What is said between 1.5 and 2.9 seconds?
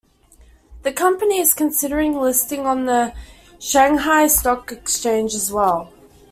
considering listing on